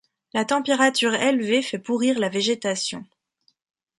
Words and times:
La 0.33 0.45
température 0.45 1.13
élevée 1.13 1.61
fait 1.61 1.77
pourrir 1.77 2.17
la 2.17 2.27
végétation. 2.27 3.05